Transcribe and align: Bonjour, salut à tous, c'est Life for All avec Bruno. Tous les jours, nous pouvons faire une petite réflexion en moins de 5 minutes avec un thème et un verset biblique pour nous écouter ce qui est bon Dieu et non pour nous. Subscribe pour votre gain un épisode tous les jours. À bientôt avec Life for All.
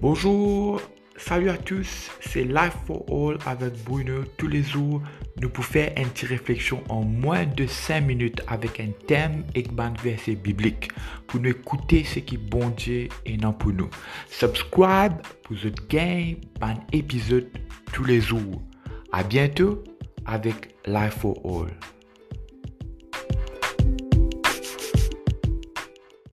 Bonjour, 0.00 0.80
salut 1.16 1.50
à 1.50 1.56
tous, 1.56 2.08
c'est 2.20 2.44
Life 2.44 2.76
for 2.86 3.04
All 3.10 3.36
avec 3.46 3.82
Bruno. 3.82 4.22
Tous 4.36 4.46
les 4.46 4.62
jours, 4.62 5.02
nous 5.42 5.50
pouvons 5.50 5.66
faire 5.66 5.92
une 5.96 6.06
petite 6.06 6.28
réflexion 6.28 6.84
en 6.88 7.02
moins 7.02 7.46
de 7.46 7.66
5 7.66 8.02
minutes 8.02 8.40
avec 8.46 8.78
un 8.78 8.90
thème 9.08 9.42
et 9.56 9.64
un 9.76 9.92
verset 10.00 10.36
biblique 10.36 10.88
pour 11.26 11.40
nous 11.40 11.50
écouter 11.50 12.04
ce 12.04 12.20
qui 12.20 12.36
est 12.36 12.38
bon 12.38 12.68
Dieu 12.68 13.08
et 13.26 13.36
non 13.36 13.52
pour 13.52 13.72
nous. 13.72 13.90
Subscribe 14.30 15.14
pour 15.42 15.56
votre 15.56 15.88
gain 15.88 16.34
un 16.60 16.74
épisode 16.92 17.48
tous 17.92 18.04
les 18.04 18.20
jours. 18.20 18.62
À 19.10 19.24
bientôt 19.24 19.82
avec 20.26 20.76
Life 20.86 21.18
for 21.18 21.36
All. 21.44 21.97